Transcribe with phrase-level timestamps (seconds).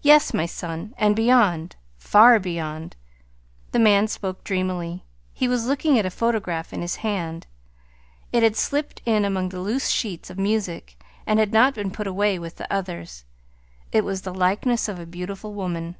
[0.00, 2.96] "Yes, my son; and beyond far beyond."
[3.72, 5.04] The man spoke dreamily.
[5.34, 7.46] He was looking at a photograph in his hand.
[8.32, 12.06] It had slipped in among the loose sheets of music, and had not been put
[12.06, 13.26] away with the others.
[13.92, 15.96] It was the likeness of a beautiful woman.